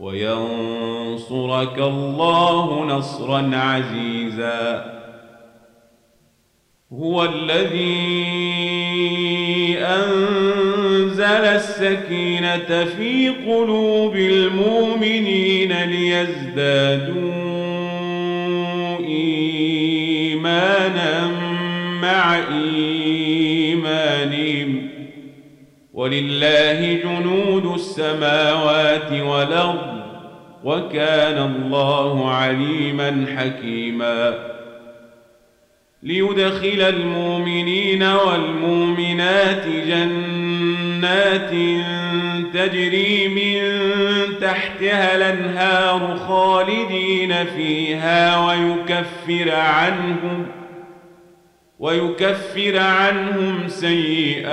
وينصرك 0.00 1.78
الله 1.78 2.84
نصرا 2.84 3.50
عزيزا. 3.52 4.98
هو 6.92 7.24
الذي 7.24 8.18
أنزل 9.78 11.22
السكينة 11.22 12.84
في 12.84 13.28
قلوب 13.28 14.16
المؤمنين 14.16 15.72
ليزدادوا 15.72 17.38
إيمانا 20.18 20.68
مع 22.02 22.36
إيمانهم. 22.36 22.87
ولله 25.98 27.00
جنود 27.04 27.74
السماوات 27.74 29.12
والأرض 29.12 30.00
وكان 30.64 31.38
الله 31.38 32.30
عليما 32.30 33.26
حكيما. 33.36 34.38
ليدخل 36.02 36.80
المؤمنين 36.80 38.02
والمؤمنات 38.02 39.66
جنات 39.66 41.50
تجري 42.54 43.28
من 43.28 43.58
تحتها 44.40 45.16
الأنهار 45.16 46.16
خالدين 46.28 47.44
فيها 47.44 48.46
ويكفر 48.46 49.50
عنهم 49.54 50.57
ويكفر 51.78 52.78
عنهم 52.78 53.68
سيئاتهم 53.68 54.48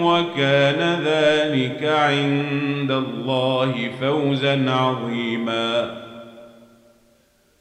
وكان 0.00 1.02
ذلك 1.04 1.84
عند 1.84 2.90
الله 2.90 3.90
فوزا 4.00 4.70
عظيما. 4.70 6.06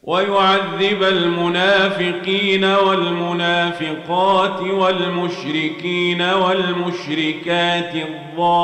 ويعذب 0.03 1.03
المنافقين 1.03 2.63
والمنافقات 2.65 4.61
والمشركين 4.61 6.21
والمشركات 6.21 7.93
الظانين 7.95 8.55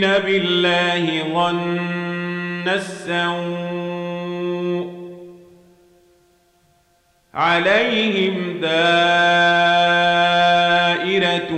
بالله 0.00 1.22
ظن 1.34 2.68
السوء 2.68 3.57
عليهم 7.38 8.60
دائرة 8.60 8.68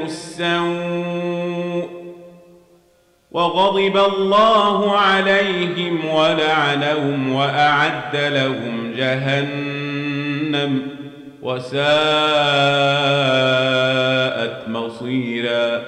السوء 0.05 1.91
وغضب 3.31 3.97
الله 3.97 4.97
عليهم 4.99 6.05
ولعنهم 6.09 7.33
وأعد 7.33 8.17
لهم 8.17 8.93
جهنم 8.97 10.83
وساءت 11.43 11.89
مصيرا 14.69 15.83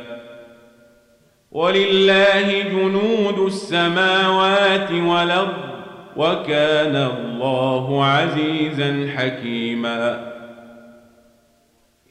ولله 1.52 2.62
جنود 2.62 3.38
السماوات 3.38 4.90
والأرض 4.92 5.71
وكان 6.16 6.96
الله 6.96 8.04
عزيزا 8.04 9.08
حكيما. 9.16 10.32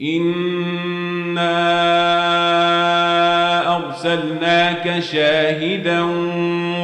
إنا 0.02 1.62
أرسلناك 3.76 5.00
شاهدا 5.00 6.02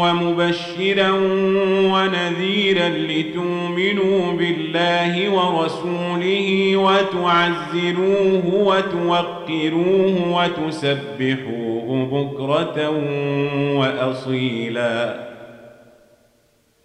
ومبشرا 0.02 1.12
ونذيرا 1.94 2.90
لتؤمنوا 2.90 4.34
بالله 4.34 5.30
ورسوله 5.30 6.78
وتعزروه 6.78 8.46
وتوقروه 8.54 10.16
وتسبحوه 10.38 11.88
بكرة 12.12 12.90
وأصيلا. 13.78 15.28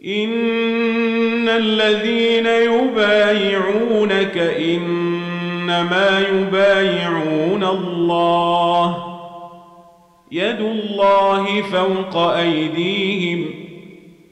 إن 0.07 1.49
الذين 1.49 2.47
يبايعونك 2.47 4.39
إنما 4.39 6.25
يبايعون 6.33 7.65
الله 7.65 8.97
يد 10.33 10.61
الله 10.61 11.63
فوق 11.63 12.17
أيديهم 12.17 13.51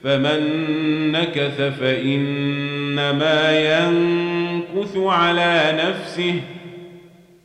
فمن 0.04 0.42
نكث 1.12 1.60
فإنما 1.80 3.58
ينكث 3.58 4.96
على 4.96 5.78
نفسه 5.84 6.34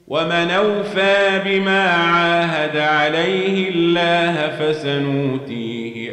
ومن 0.07 0.51
أوفى 0.51 1.41
بما 1.45 1.89
عاهد 1.89 2.77
عليه 2.77 3.69
الله 3.69 4.57
فسنوتيه 4.59 5.84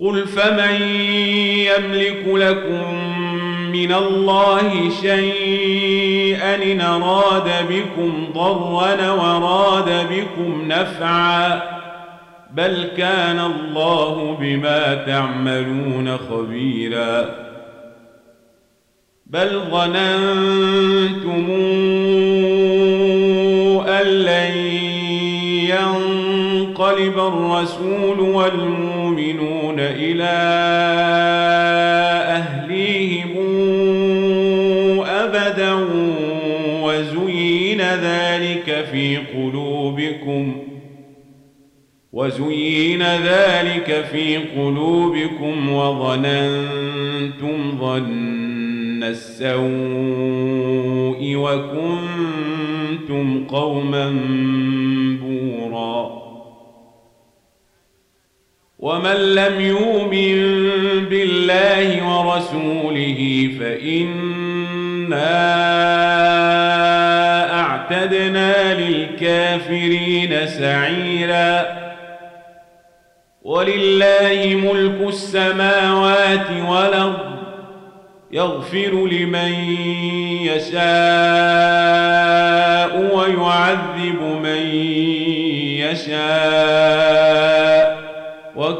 قل 0.00 0.26
فمن 0.26 0.82
يملك 1.66 2.24
لكم 2.26 2.94
من 3.72 3.92
الله 3.92 4.90
شيئا 5.00 6.72
إن 6.72 6.80
أراد 6.80 7.50
بكم 7.68 8.32
ضرا 8.34 9.10
وراد 9.10 10.08
بكم 10.10 10.68
نفعا 10.68 11.62
بل 12.54 12.88
كان 12.96 13.38
الله 13.40 14.36
بما 14.40 14.94
تعملون 14.94 16.16
خبيرا 16.16 17.48
بل 19.26 19.60
ظننتم 19.70 21.46
ينقلب 26.78 27.18
الرسول 27.18 28.20
والمؤمنون 28.20 29.80
إلى 29.80 30.24
أهليهم 32.28 33.36
أبدا 35.06 35.74
وزين 36.82 37.80
ذلك 37.80 38.86
في 38.92 39.16
قلوبكم 39.16 40.56
وزين 42.12 43.02
ذلك 43.02 44.04
في 44.12 44.36
قلوبكم 44.36 45.72
وظننتم 45.72 47.78
ظن 47.80 49.02
السوء 49.02 49.58
وكنتم 51.36 53.44
قوما 53.44 54.10
بورا 55.22 56.27
ومن 58.78 59.34
لم 59.34 59.60
يؤمن 59.60 60.38
بالله 61.04 62.18
ورسوله 62.18 63.50
فإنا 63.60 65.28
أعتدنا 67.60 68.74
للكافرين 68.74 70.46
سعيرا. 70.46 71.78
ولله 73.42 74.54
ملك 74.54 75.08
السماوات 75.08 76.50
والأرض 76.68 77.38
يغفر 78.32 79.06
لمن 79.06 79.52
يشاء 80.42 80.88
ويعذب 83.16 84.17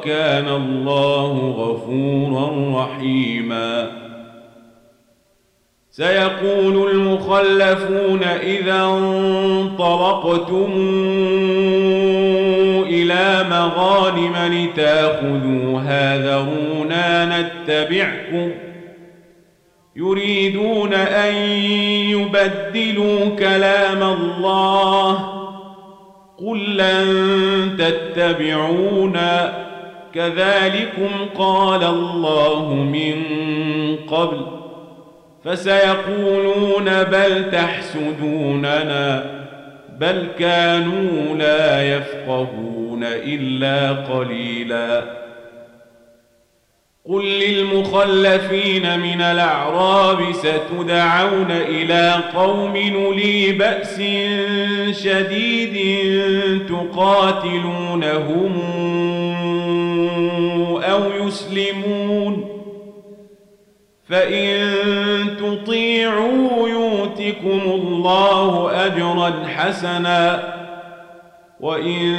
وكان 0.08 0.48
الله 0.48 1.54
غفورا 1.58 2.72
رحيما. 2.82 3.90
سيقول 5.90 6.90
المخلفون 6.90 8.22
إذا 8.22 8.82
انطلقتم 8.82 10.72
إلى 12.86 13.44
مغانم 13.50 14.36
لتاخذوها 14.52 16.18
ذرونا 16.18 17.40
نتبعكم. 17.40 18.50
يريدون 19.96 20.94
أن 20.94 21.34
يبدلوا 22.10 23.36
كلام 23.38 24.02
الله. 24.02 25.34
قل 26.38 26.76
لن 26.76 27.76
تتبعونا. 27.78 29.67
كذلكم 30.18 31.10
قال 31.38 31.84
الله 31.84 32.74
من 32.74 33.24
قبل 33.96 34.46
فسيقولون 35.44 37.02
بل 37.02 37.50
تحسدوننا 37.50 39.24
بل 39.98 40.26
كانوا 40.38 41.36
لا 41.36 41.96
يفقهون 41.96 43.04
إلا 43.04 43.92
قليلاً 43.92 45.18
قل 47.08 47.24
للمخلفين 47.24 49.00
من 49.00 49.20
الأعراب 49.20 50.32
ستدعون 50.32 51.50
إلى 51.50 52.14
قوم 52.34 52.76
نلي 52.76 53.52
بأس 53.52 54.00
شديد 55.02 55.78
تقاتلونهم 56.68 58.52
أو 60.98 61.26
يسلمون 61.26 62.48
فإن 64.08 64.74
تطيعوا 65.38 66.68
يؤتكم 66.68 67.60
الله 67.64 68.70
أجرا 68.86 69.46
حسنا 69.46 70.54
وإن 71.60 72.16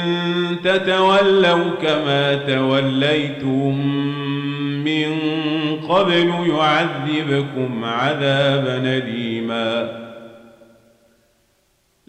تتولوا 0.64 1.70
كما 1.82 2.34
توليتم 2.34 3.86
من 4.84 5.16
قبل 5.88 6.32
يعذبكم 6.50 7.84
عذابا 7.84 8.76
أليما 8.76 9.90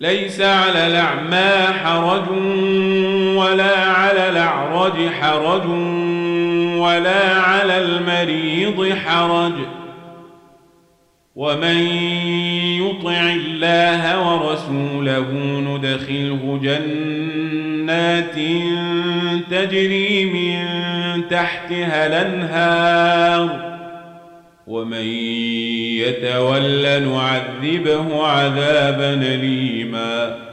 ليس 0.02 0.42
على 0.42 0.88
الأعمى 0.88 1.74
حرج 1.84 2.30
ولا 3.38 3.78
على 3.78 4.30
الأعرج 4.30 5.10
حرج 5.22 5.66
ولا 6.78 7.34
على 7.36 7.78
المريض 7.78 8.96
حرج. 9.06 9.54
ومن 11.36 11.78
يطع 12.82 13.22
الله 13.22 14.34
ورسوله 14.34 15.32
ندخله 15.68 16.60
جنات 16.64 18.36
تجري 19.52 20.26
من 20.26 20.64
تحتها 21.30 22.08
الأنهار. 22.08 23.71
ومن 24.68 25.06
يتول 26.02 27.02
نعذبه 27.02 28.28
عذابا 28.28 29.14
أليما. 29.14 30.52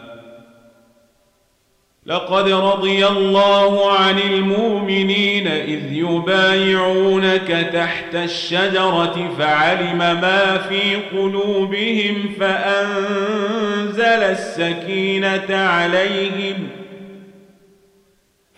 لقد 2.08 2.48
رضي 2.48 3.06
الله 3.06 3.92
عن 3.92 4.18
المؤمنين 4.18 5.46
إذ 5.46 5.92
يبايعونك 5.92 7.70
تحت 7.72 8.14
الشجرة 8.14 9.34
فعلم 9.38 9.98
ما 9.98 10.58
في 10.58 10.96
قلوبهم 10.96 12.34
فأنزل 12.40 14.02
السكينة 14.02 15.56
عليهم 15.56 16.68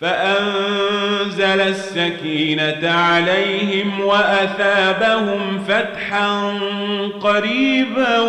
فأنزل 0.01 1.61
السكينة 1.61 2.91
عليهم 2.91 4.01
وأثابهم 4.01 5.63
فتحا 5.67 6.59
قريبا 7.21 8.19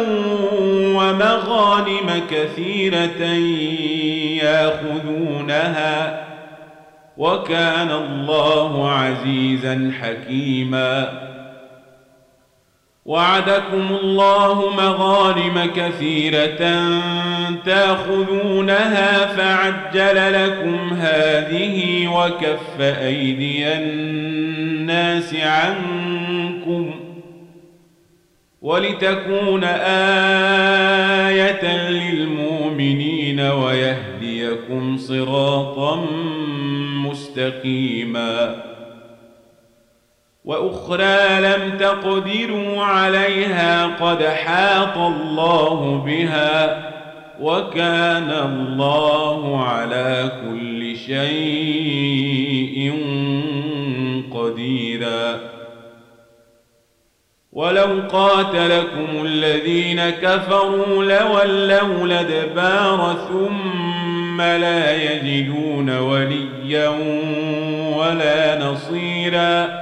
ومغانم 0.97 2.23
كثيرة 2.31 3.23
ياخذونها 4.43 6.25
وكان 7.17 7.91
الله 7.91 8.91
عزيزا 8.91 9.93
حكيما 10.01 11.32
وعدكم 13.05 13.97
الله 14.03 14.71
مغانم 14.71 15.71
كثيرة 15.77 16.91
تأخذونها 17.65 19.27
فعجل 19.27 20.33
لكم 20.33 20.95
هذه 20.95 22.09
وكف 22.09 22.81
أيدي 22.81 23.73
الناس 23.73 25.35
عنكم 25.35 26.91
ولتكون 28.63 29.65
آية 31.25 31.89
للمؤمنين 31.91 33.41
ويهديكم 33.41 34.97
صراطا 34.99 36.07
مستقيماً 37.07 38.72
وأخرى 40.45 41.41
لم 41.41 41.79
تقدروا 41.79 42.83
عليها 42.85 43.87
قد 43.87 44.25
حاط 44.25 44.99
الله 44.99 46.03
بها 46.07 46.83
وكان 47.41 48.31
الله 48.31 49.65
على 49.65 50.33
كل 50.45 50.97
شيء 50.97 52.93
قديرا. 54.35 55.41
ولو 57.53 58.03
قاتلكم 58.13 59.25
الذين 59.25 60.11
كفروا 60.11 61.05
لولوا 61.05 62.05
الأدبار 62.05 63.17
ثم 63.29 64.41
لا 64.41 65.13
يجدون 65.13 65.99
وليا 65.99 66.89
ولا 67.97 68.65
نصيرا. 68.65 69.82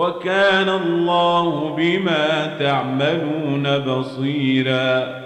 وكان 0.00 0.68
الله 0.68 1.74
بما 1.76 2.56
تعملون 2.58 3.78
بصيرا. 3.78 5.20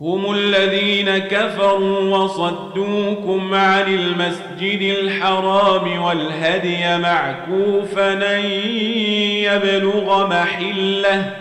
هم 0.00 0.32
الذين 0.34 1.18
كفروا 1.18 2.16
وصدوكم 2.16 3.54
عن 3.54 3.94
المسجد 3.94 4.82
الحرام 4.98 6.02
والهدي 6.02 6.98
معكوفا 6.98 8.38
يبلغ 9.42 10.26
محلة. 10.26 11.36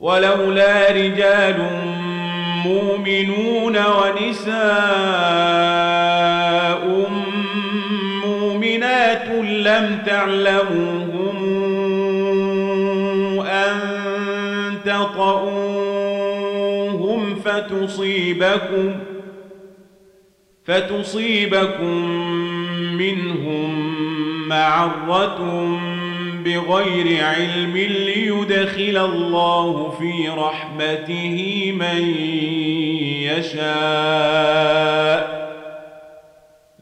ولولا 0.00 0.90
رجال 0.90 1.66
مؤمنون 2.66 3.76
ونساء 3.86 4.54
لم 9.74 10.02
تعلموهم 10.06 11.36
أن 13.40 13.80
تطؤوهم 14.84 15.74
فتصيبكم 17.34 18.92
فتصيبكم 20.64 22.08
منهم 22.96 23.94
معرة 24.48 25.68
بغير 26.44 27.24
علم 27.24 27.76
ليدخل 27.76 28.96
الله 28.96 29.90
في 29.90 30.28
رحمته 30.28 31.72
من 31.78 32.00
يشاء 33.22 34.64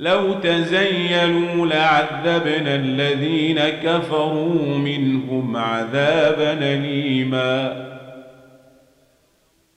لو 0.03 0.33
تزيلوا 0.33 1.67
لعذبنا 1.67 2.75
الذين 2.75 3.59
كفروا 3.59 4.79
منهم 4.79 5.57
عذابا 5.57 6.53
أليماً. 6.53 7.93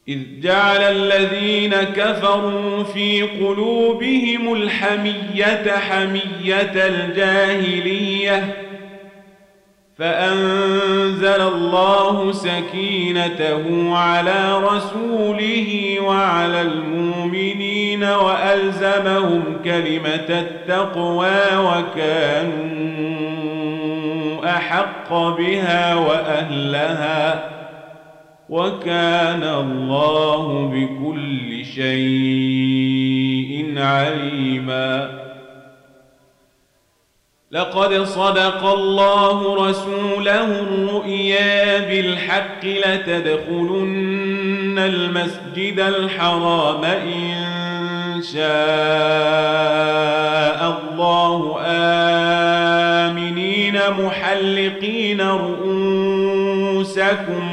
إذ 0.07 0.19
جعل 0.41 0.81
الذين 0.81 1.73
كفروا 1.73 2.83
في 2.83 3.21
قلوبهم 3.21 4.53
الحمية 4.53 5.71
حمية 5.71 6.73
الجاهلية 6.75 8.55
فأنزل 9.97 11.41
الله 11.41 12.31
سكينته 12.31 13.95
على 13.97 14.59
رسوله 14.63 15.97
وعلى 16.01 16.61
المؤمنين 16.61 17.84
وألزمهم 18.03 19.43
كلمة 19.63 20.29
التقوى 20.29 21.57
وكانوا 21.57 22.95
أحق 24.45 25.13
بها 25.13 25.95
وأهلها 25.95 27.49
وكان 28.49 29.43
الله 29.43 30.67
بكل 30.73 31.65
شيء 31.65 32.95
عليما 33.77 35.25
لقد 37.51 38.03
صدق 38.03 38.65
الله 38.65 39.67
رسوله 39.69 40.45
الرؤيا 40.45 41.79
بالحق 41.79 42.65
لتدخلن 42.65 44.15
المسجد 44.79 45.79
الحرام 45.79 46.83
إن 46.83 47.54
شاء 48.33 48.45
الله 50.69 51.55
آمنين 53.09 53.79
محلقين 53.99 55.21
رؤوسكم 55.21 56.95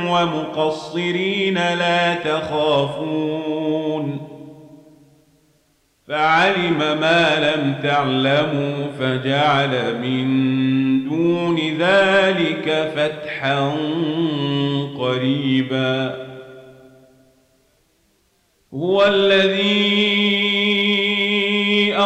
ومقصرين 0.08 1.54
لا 1.54 2.14
تخافون 2.14 3.52
فعلم 6.08 6.78
ما 6.78 7.52
لم 7.54 7.74
تعلموا 7.82 8.86
فجعل 9.00 9.98
من 10.02 10.28
دون 11.08 11.58
ذلك 11.78 12.92
فتحا 12.96 13.72
قريبا 14.98 16.22
هو 18.74 19.04
الذي 19.06 20.11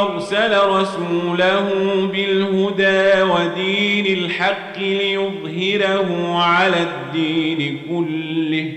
أرسل 0.01 0.67
رسوله 0.67 1.69
بالهدى 2.13 3.23
ودين 3.23 4.19
الحق 4.19 4.79
ليظهره 4.79 6.39
على 6.43 6.77
الدين 6.77 7.83
كله. 7.91 8.73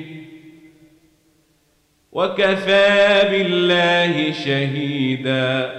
وكفى 2.12 3.28
بالله 3.32 4.32
شهيدا. 4.32 5.72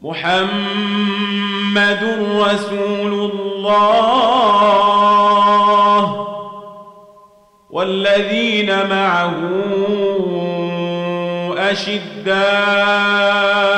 محمد 0.00 2.02
رسول 2.40 3.30
الله. 3.32 4.68
والذين 7.70 8.88
معه 8.88 9.34
أشداء 11.58 13.77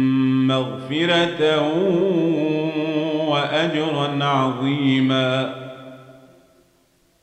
مغفرة 0.51 1.41
وأجرا 3.27 4.23
عظيماً 4.23 5.60